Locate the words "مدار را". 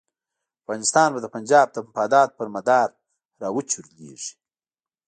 2.55-3.49